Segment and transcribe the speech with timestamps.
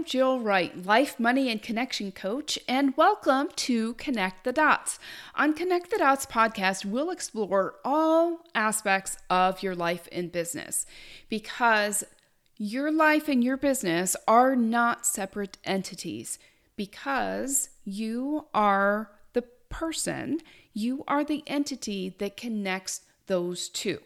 [0.00, 4.98] I'm Jill Wright, life, money, and connection coach, and welcome to Connect the Dots.
[5.34, 10.86] On Connect the Dots podcast, we'll explore all aspects of your life and business
[11.28, 12.02] because
[12.56, 16.38] your life and your business are not separate entities
[16.76, 20.38] because you are the person,
[20.72, 23.98] you are the entity that connects those two.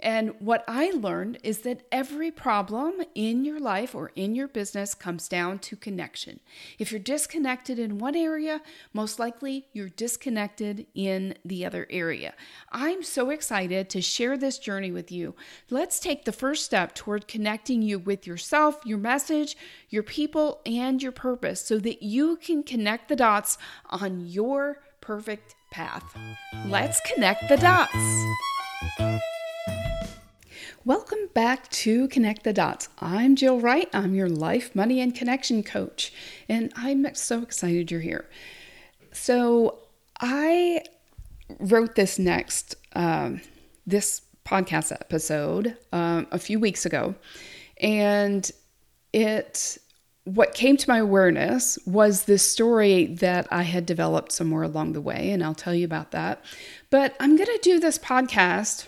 [0.00, 4.92] And what I learned is that every problem in your life or in your business
[4.92, 6.40] comes down to connection.
[6.78, 8.60] If you're disconnected in one area,
[8.92, 12.34] most likely you're disconnected in the other area.
[12.72, 15.36] I'm so excited to share this journey with you.
[15.70, 19.56] Let's take the first step toward connecting you with yourself, your message,
[19.88, 23.58] your people, and your purpose so that you can connect the dots
[23.90, 26.16] on your perfect path.
[26.66, 29.30] Let's connect the dots.
[30.86, 32.90] Welcome back to Connect the Dots.
[32.98, 33.88] I'm Jill Wright.
[33.94, 36.12] I'm your life, money, and connection coach,
[36.46, 38.28] and I'm so excited you're here.
[39.10, 39.78] So,
[40.20, 40.84] I
[41.58, 43.40] wrote this next, um,
[43.86, 47.14] this podcast episode um, a few weeks ago,
[47.80, 48.50] and
[49.14, 49.78] it
[50.24, 55.00] what came to my awareness was this story that I had developed somewhere along the
[55.00, 56.44] way, and I'll tell you about that.
[56.90, 58.86] But I'm going to do this podcast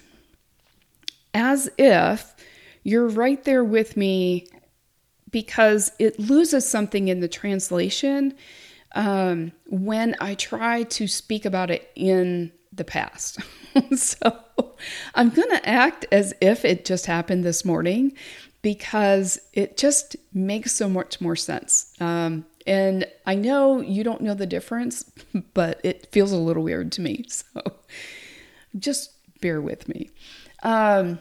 [1.36, 2.34] as if
[2.82, 4.48] you're right there with me
[5.30, 8.34] because it loses something in the translation
[8.94, 13.38] um, when I try to speak about it in the past.
[13.96, 14.16] so
[15.14, 18.14] I'm going to act as if it just happened this morning
[18.62, 21.92] because it just makes so much more sense.
[22.00, 25.04] Um, and I know you don't know the difference,
[25.54, 27.26] but it feels a little weird to me.
[27.54, 27.74] So
[28.78, 30.10] just bear with me.
[30.62, 31.18] Um,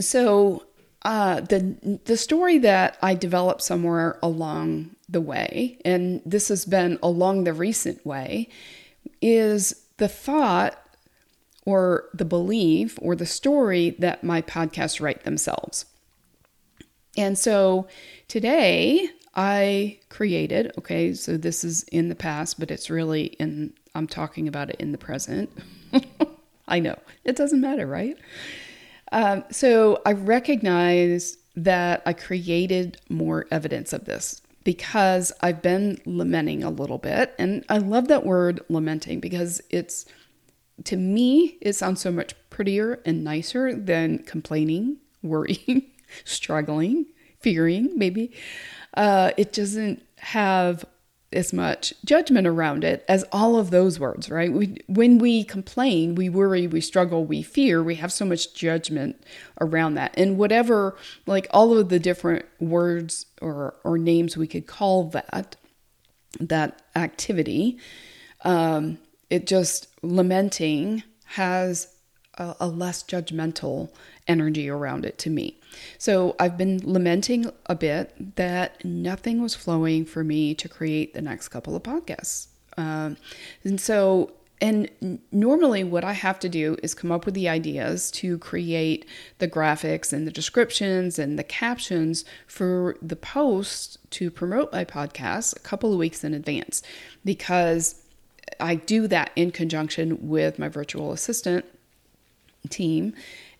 [0.00, 0.64] so
[1.02, 6.98] uh, the the story that I developed somewhere along the way, and this has been
[7.02, 8.48] along the recent way,
[9.22, 10.78] is the thought
[11.64, 15.84] or the belief or the story that my podcasts write themselves.
[17.16, 17.88] And so
[18.26, 24.06] today I created, okay, so this is in the past, but it's really in, I'm
[24.06, 25.50] talking about it in the present.
[26.68, 28.16] I know, it doesn't matter, right?
[29.12, 36.62] Um, so I recognize that I created more evidence of this because I've been lamenting
[36.62, 37.34] a little bit.
[37.38, 40.04] And I love that word lamenting because it's,
[40.84, 45.86] to me, it sounds so much prettier and nicer than complaining, worrying,
[46.24, 47.06] struggling,
[47.40, 48.32] fearing, maybe.
[48.94, 50.84] Uh, it doesn't have
[51.32, 54.50] as much judgment around it as all of those words, right?
[54.50, 59.22] We, when we complain, we worry, we struggle, we fear, we have so much judgment
[59.60, 60.14] around that.
[60.16, 60.96] And whatever,
[61.26, 65.56] like all of the different words or, or names we could call that,
[66.40, 67.78] that activity,
[68.44, 71.94] um, it just lamenting has
[72.38, 73.90] a, a less judgmental
[74.28, 75.58] energy around it to me.
[75.96, 81.22] So I've been lamenting a bit that nothing was flowing for me to create the
[81.22, 82.48] next couple of podcasts.
[82.76, 83.16] Um,
[83.64, 88.10] and so, and normally what I have to do is come up with the ideas
[88.12, 89.06] to create
[89.38, 95.56] the graphics and the descriptions and the captions for the posts to promote my podcast
[95.56, 96.82] a couple of weeks in advance
[97.24, 98.02] because
[98.58, 101.64] I do that in conjunction with my virtual assistant
[102.68, 103.14] team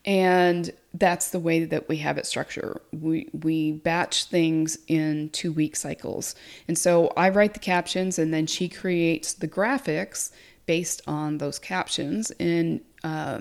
[0.08, 2.80] and that's the way that we have it structured.
[2.92, 6.34] We we batch things in two week cycles,
[6.66, 10.32] and so I write the captions, and then she creates the graphics
[10.64, 12.30] based on those captions.
[12.41, 13.41] And uh,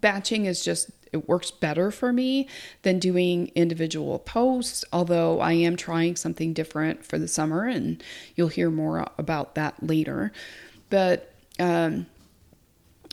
[0.00, 2.48] batching is just it works better for me
[2.80, 4.86] than doing individual posts.
[4.90, 8.02] Although I am trying something different for the summer, and
[8.36, 10.32] you'll hear more about that later.
[10.88, 12.06] But um,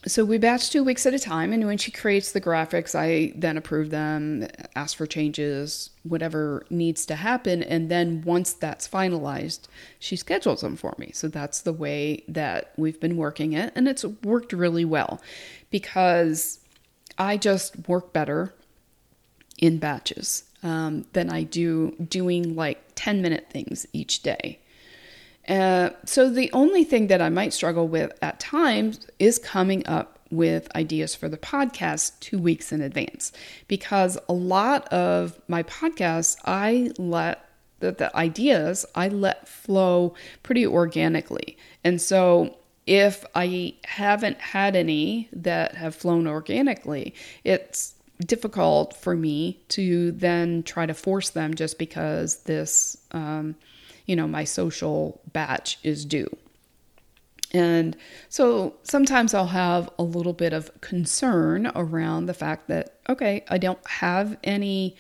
[0.08, 3.34] so we batch two weeks at a time and when she creates the graphics i
[3.36, 9.68] then approve them ask for changes whatever needs to happen and then once that's finalized
[10.00, 11.12] she schedules them for me.
[11.14, 15.22] So that's the way that we've been working it and it's worked really well
[15.70, 16.60] because
[17.18, 18.54] i just work better
[19.58, 24.60] in batches um, than i do doing like 10 minute things each day
[25.50, 30.20] uh, so the only thing that I might struggle with at times is coming up
[30.32, 33.32] with ideas for the podcast two weeks in advance
[33.68, 37.50] because a lot of my podcasts I let
[37.80, 40.14] the, the ideas I let flow
[40.44, 41.58] pretty organically.
[41.84, 42.56] And so
[42.86, 47.96] if I haven't had any that have flown organically, it's
[48.26, 53.56] difficult for me to then try to force them just because this, um,
[54.10, 56.36] you know, my social batch is due.
[57.54, 57.96] And
[58.28, 63.60] so sometimes I'll have a little bit of concern around the fact that, okay, I
[63.60, 64.96] don't have any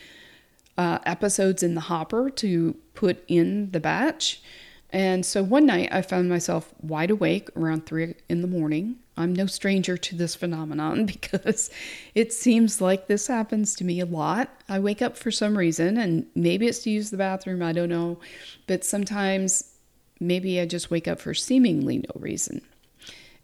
[0.77, 4.43] uh, episodes in the hopper to put in the batch.
[4.91, 8.97] And so one night I found myself wide awake around three in the morning.
[9.19, 11.69] I'm no stranger to this phenomenon because
[12.15, 14.49] it seems like this happens to me a lot.
[14.69, 17.89] I wake up for some reason, and maybe it's to use the bathroom, I don't
[17.89, 18.19] know.
[18.65, 19.73] But sometimes
[20.19, 22.61] maybe I just wake up for seemingly no reason.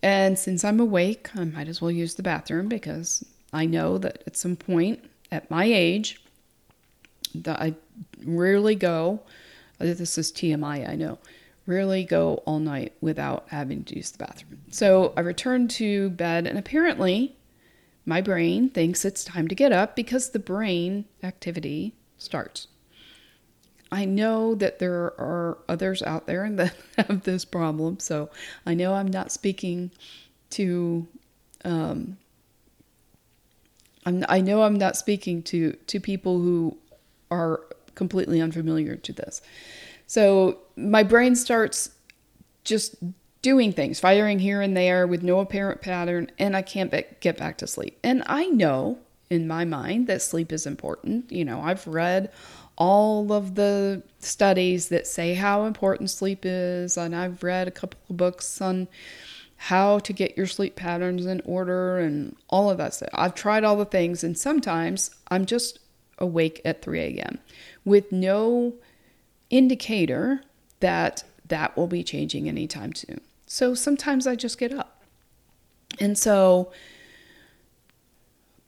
[0.01, 4.23] And since I'm awake, I might as well use the bathroom because I know that
[4.25, 6.21] at some point at my age,
[7.33, 7.73] that I
[8.23, 9.19] rarely go.
[9.79, 11.17] This is TMI, I know
[11.65, 14.61] rarely go all night without having to use the bathroom.
[14.69, 17.35] So I return to bed, and apparently,
[18.05, 22.67] my brain thinks it's time to get up because the brain activity starts.
[23.91, 28.29] I know that there are others out there that have this problem, so
[28.65, 29.91] I know I'm not speaking
[30.51, 31.07] to.
[31.63, 32.17] Um,
[34.05, 36.77] I'm, I know I'm not speaking to to people who
[37.31, 37.61] are
[37.95, 39.41] completely unfamiliar to this.
[40.05, 41.89] So my brain starts
[42.63, 42.95] just
[43.41, 47.37] doing things, firing here and there with no apparent pattern, and I can't be- get
[47.37, 47.97] back to sleep.
[48.03, 48.97] And I know
[49.29, 51.31] in my mind that sleep is important.
[51.31, 52.31] You know, I've read
[52.77, 57.99] all of the studies that say how important sleep is, and I've read a couple
[58.09, 58.87] of books on
[59.57, 63.09] how to get your sleep patterns in order and all of that stuff.
[63.13, 65.79] I've tried all the things, and sometimes I'm just
[66.17, 67.39] awake at 3 a.m.
[67.83, 68.73] with no
[69.49, 70.41] indicator
[70.79, 73.21] that that will be changing anytime soon.
[73.45, 75.03] So sometimes I just get up.
[75.99, 76.71] And so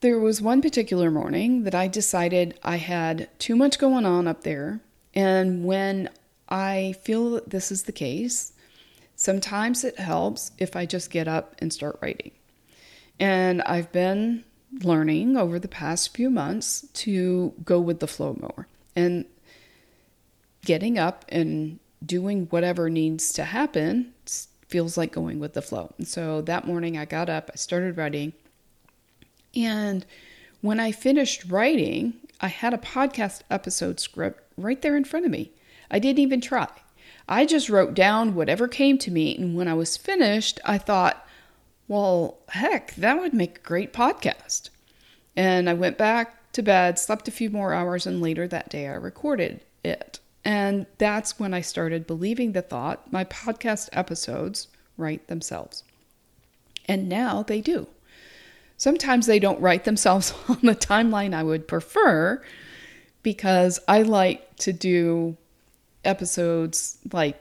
[0.00, 4.44] there was one particular morning that I decided I had too much going on up
[4.44, 4.80] there.
[5.14, 6.08] And when
[6.48, 8.52] I feel that this is the case,
[9.16, 12.30] sometimes it helps if I just get up and start writing.
[13.18, 14.44] And I've been
[14.84, 18.68] learning over the past few months to go with the flow more.
[18.94, 19.24] And
[20.64, 24.12] getting up and doing whatever needs to happen
[24.68, 25.92] feels like going with the flow.
[25.98, 28.32] And so that morning I got up, I started writing.
[29.56, 30.04] And
[30.60, 35.32] when I finished writing, I had a podcast episode script right there in front of
[35.32, 35.52] me.
[35.90, 36.68] I didn't even try.
[37.28, 39.36] I just wrote down whatever came to me.
[39.36, 41.26] And when I was finished, I thought,
[41.86, 44.70] well, heck, that would make a great podcast.
[45.36, 48.88] And I went back to bed, slept a few more hours, and later that day
[48.88, 50.20] I recorded it.
[50.48, 55.84] And that's when I started believing the thought my podcast episodes write themselves.
[56.86, 57.86] And now they do.
[58.78, 62.42] Sometimes they don't write themselves on the timeline I would prefer
[63.22, 65.36] because I like to do
[66.02, 67.38] episodes like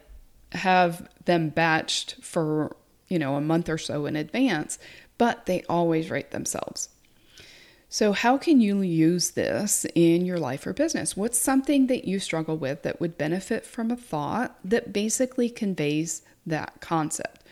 [0.52, 2.76] have them batched for,
[3.08, 4.80] you know, a month or so in advance,
[5.18, 6.90] but they always write themselves.
[7.90, 11.16] So, how can you use this in your life or business?
[11.16, 16.22] What's something that you struggle with that would benefit from a thought that basically conveys
[16.46, 17.44] that concept?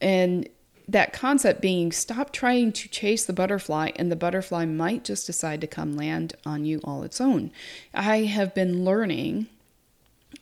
[0.00, 0.48] And
[0.88, 5.60] that concept being stop trying to chase the butterfly, and the butterfly might just decide
[5.60, 7.52] to come land on you all its own.
[7.94, 9.46] I have been learning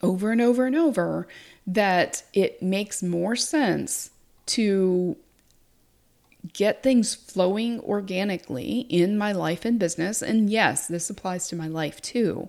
[0.00, 1.28] over and over and over
[1.66, 4.10] that it makes more sense
[4.46, 5.16] to
[6.52, 11.68] get things flowing organically in my life and business, and yes, this applies to my
[11.68, 12.49] life too,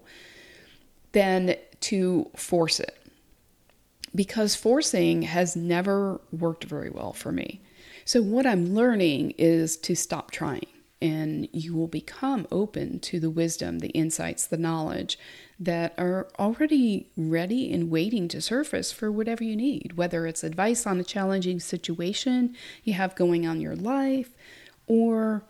[1.12, 2.98] than to force it.
[4.16, 7.62] Because forcing has never worked very well for me.
[8.06, 10.68] So, what I'm learning is to stop trying,
[11.04, 15.20] and you will become open to the wisdom, the insights, the knowledge
[15.60, 20.88] that are already ready and waiting to surface for whatever you need, whether it's advice
[20.88, 22.56] on a challenging situation
[22.86, 24.30] you have going on in your life
[24.88, 25.44] or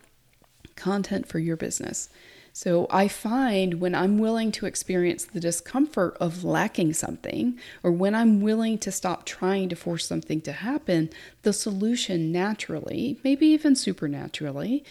[0.76, 2.10] content for your business.
[2.52, 8.16] So I find when I'm willing to experience the discomfort of lacking something, or when
[8.16, 11.12] I'm willing to stop trying to force something to happen,
[11.44, 14.84] the solution naturally, maybe even supernaturally,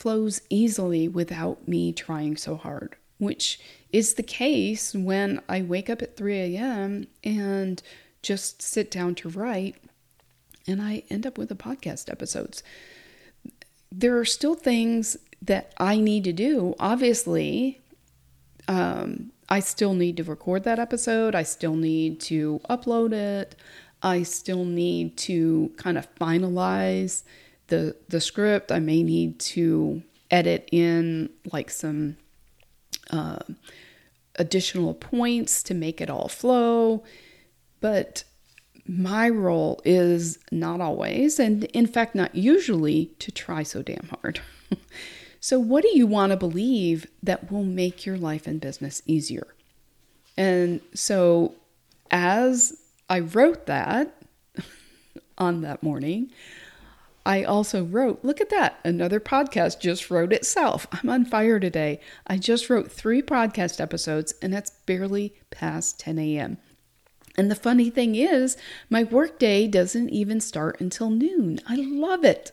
[0.00, 3.60] flows easily without me trying so hard, which
[3.92, 7.06] is the case when I wake up at 3 a.m.
[7.22, 7.82] and
[8.22, 9.76] just sit down to write
[10.66, 12.62] and I end up with a podcast episodes.
[13.92, 16.74] There are still things that I need to do.
[16.78, 17.80] Obviously,
[18.68, 23.54] um, I still need to record that episode, I still need to upload it,
[24.02, 27.24] I still need to kind of finalize
[27.70, 32.16] the, the script, I may need to edit in like some
[33.10, 33.38] uh,
[34.36, 37.02] additional points to make it all flow.
[37.80, 38.24] But
[38.86, 44.40] my role is not always, and in fact, not usually, to try so damn hard.
[45.40, 49.54] so, what do you want to believe that will make your life and business easier?
[50.36, 51.54] And so,
[52.10, 54.22] as I wrote that
[55.38, 56.30] on that morning,
[57.24, 60.86] I also wrote, look at that, another podcast just wrote itself.
[60.92, 62.00] I'm on fire today.
[62.26, 66.58] I just wrote three podcast episodes, and it's barely past 10 a.m.
[67.36, 68.56] And the funny thing is,
[68.88, 71.60] my workday doesn't even start until noon.
[71.66, 72.52] I love it.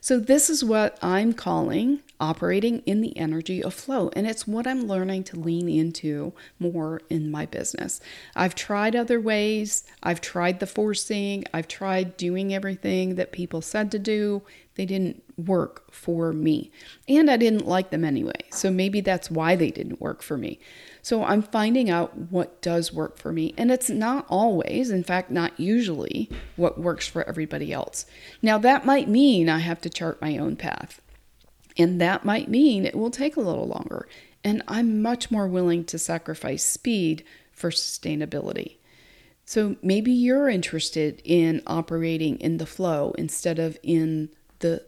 [0.00, 4.10] So, this is what I'm calling operating in the energy of flow.
[4.14, 8.00] And it's what I'm learning to lean into more in my business.
[8.34, 13.90] I've tried other ways, I've tried the forcing, I've tried doing everything that people said
[13.92, 14.42] to do.
[14.78, 16.70] They didn't work for me.
[17.06, 18.40] And I didn't like them anyway.
[18.50, 20.58] So, maybe that's why they didn't work for me.
[21.02, 23.54] So I'm finding out what does work for me.
[23.56, 28.04] And it's not always, in fact, not usually, what works for everybody else.
[28.42, 31.00] Now, that might mean I have to chart my own path.
[31.78, 34.06] And that might mean it will take a little longer.
[34.44, 38.76] And I'm much more willing to sacrifice speed for sustainability.
[39.44, 44.28] So maybe you're interested in operating in the flow instead of in
[44.60, 44.84] the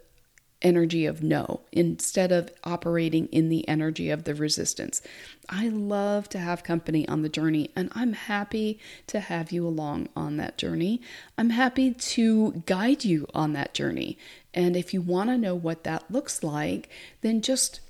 [0.62, 5.00] energy of no instead of operating in the energy of the resistance.
[5.48, 10.08] I love to have company on the journey and I'm happy to have you along
[10.14, 11.00] on that journey.
[11.38, 14.18] I'm happy to guide you on that journey.
[14.52, 16.88] And if you want to know what that looks like,
[17.22, 17.80] then just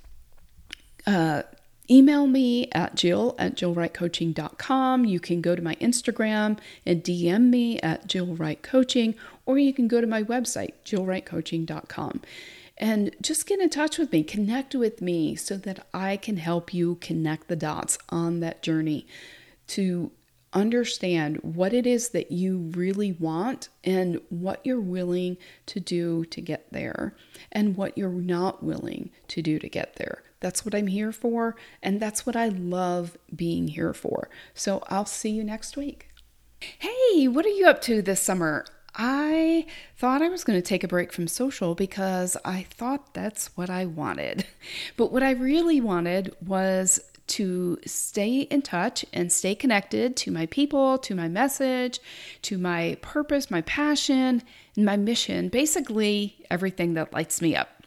[1.05, 1.43] uh,
[1.89, 5.05] email me at jill at jillwrightcoaching.com.
[5.05, 9.15] You can go to my Instagram and DM me at jillwrightcoaching,
[9.51, 12.21] or you can go to my website, jillwrightcoaching.com
[12.77, 16.73] and just get in touch with me, connect with me so that I can help
[16.73, 19.05] you connect the dots on that journey
[19.67, 20.11] to
[20.53, 26.41] understand what it is that you really want and what you're willing to do to
[26.41, 27.15] get there
[27.51, 30.23] and what you're not willing to do to get there.
[30.39, 34.27] That's what I'm here for, and that's what I love being here for.
[34.55, 36.09] So I'll see you next week.
[36.79, 38.65] Hey, what are you up to this summer?
[38.95, 39.65] I
[39.97, 43.69] thought I was going to take a break from social because I thought that's what
[43.69, 44.45] I wanted.
[44.97, 50.45] But what I really wanted was to stay in touch and stay connected to my
[50.47, 51.99] people, to my message,
[52.41, 54.43] to my purpose, my passion,
[54.75, 57.80] and my mission basically, everything that lights me up.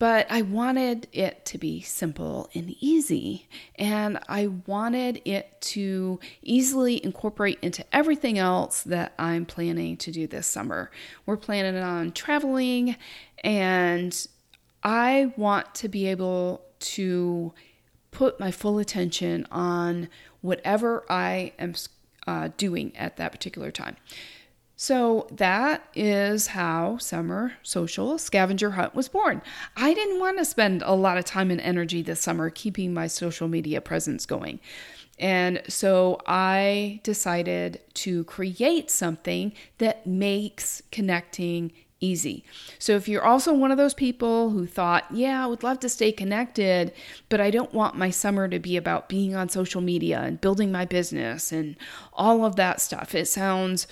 [0.00, 3.46] But I wanted it to be simple and easy.
[3.76, 10.26] And I wanted it to easily incorporate into everything else that I'm planning to do
[10.26, 10.90] this summer.
[11.26, 12.96] We're planning on traveling,
[13.44, 14.26] and
[14.82, 17.52] I want to be able to
[18.10, 20.08] put my full attention on
[20.40, 21.74] whatever I am
[22.26, 23.98] uh, doing at that particular time.
[24.82, 29.42] So that is how Summer Social Scavenger Hunt was born.
[29.76, 33.06] I didn't want to spend a lot of time and energy this summer keeping my
[33.06, 34.58] social media presence going.
[35.18, 42.42] And so I decided to create something that makes connecting easy.
[42.78, 45.90] So if you're also one of those people who thought, yeah, I would love to
[45.90, 46.94] stay connected,
[47.28, 50.72] but I don't want my summer to be about being on social media and building
[50.72, 51.76] my business and
[52.14, 53.14] all of that stuff.
[53.14, 53.86] It sounds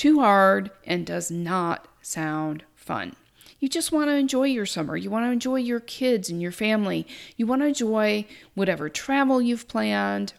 [0.00, 3.14] too hard and does not sound fun.
[3.58, 4.96] You just want to enjoy your summer.
[4.96, 7.06] You want to enjoy your kids and your family.
[7.36, 10.32] You want to enjoy whatever travel you've planned,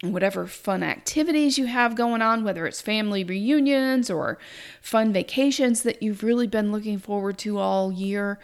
[0.00, 4.38] whatever fun activities you have going on, whether it's family reunions or
[4.82, 8.40] fun vacations that you've really been looking forward to all year.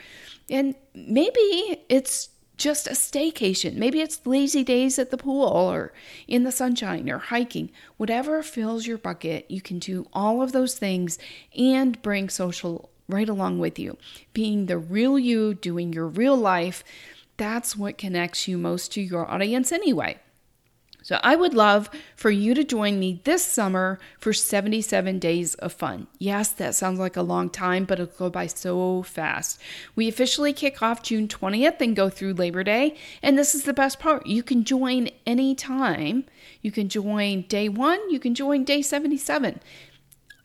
[0.49, 3.75] And maybe it's just a staycation.
[3.75, 5.93] Maybe it's lazy days at the pool or
[6.29, 7.71] in the sunshine or hiking.
[7.97, 11.19] Whatever fills your bucket, you can do all of those things
[11.57, 13.97] and bring social right along with you.
[14.33, 16.85] Being the real you, doing your real life,
[17.37, 20.19] that's what connects you most to your audience anyway.
[21.03, 25.73] So I would love for you to join me this summer for 77 days of
[25.73, 26.07] fun.
[26.19, 29.61] Yes, that sounds like a long time, but it'll go by so fast.
[29.97, 32.97] We officially kick off June 20th and go through Labor Day.
[33.23, 34.27] And this is the best part.
[34.27, 36.25] You can join anytime.
[36.61, 39.61] You can join day one, you can join day 77.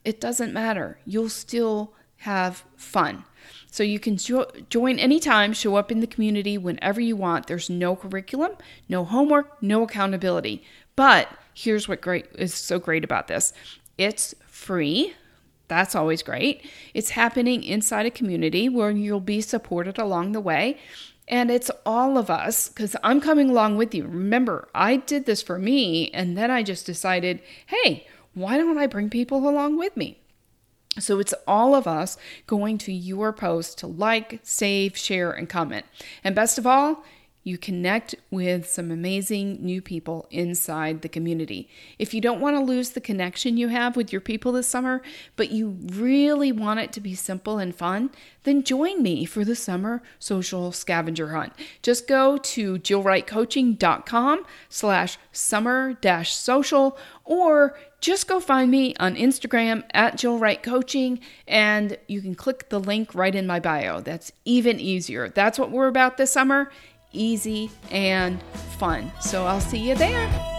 [0.03, 0.99] It doesn't matter.
[1.05, 3.25] You'll still have fun.
[3.71, 7.47] So you can jo- join anytime, show up in the community whenever you want.
[7.47, 8.53] There's no curriculum,
[8.89, 10.63] no homework, no accountability.
[10.95, 13.53] But here's what great is so great about this.
[13.97, 15.15] It's free
[15.67, 16.65] That's always great.
[16.93, 20.77] It's happening inside a community where you'll be supported along the way.
[21.27, 24.05] And it's all of us because I'm coming along with you.
[24.05, 28.87] Remember, I did this for me, and then I just decided, hey, why don't I
[28.87, 30.19] bring people along with me?
[30.99, 32.17] So it's all of us
[32.47, 35.85] going to your post to like, save, share, and comment.
[36.23, 37.03] And best of all,
[37.47, 41.69] you connect with some amazing new people inside the community.
[41.97, 45.01] If you don't want to lose the connection you have with your people this summer,
[45.37, 48.09] but you really want it to be simple and fun,
[48.43, 51.53] then join me for the summer social scavenger hunt.
[51.81, 59.83] Just go to jillwrightcoaching.com slash summer dash social or just go find me on Instagram
[59.93, 64.01] at Jill Wright Coaching and you can click the link right in my bio.
[64.01, 65.29] That's even easier.
[65.29, 66.69] That's what we're about this summer
[67.11, 68.41] easy, and
[68.77, 69.11] fun.
[69.19, 70.56] So I'll see you there.